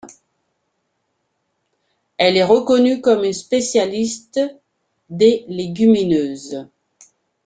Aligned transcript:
Elle 2.17 2.35
est 2.35 2.43
reconnue 2.43 3.01
comme 3.01 3.23
une 3.23 3.33
spécialiste 3.33 4.39
des 5.11 5.45
légumineuses. 5.47 6.65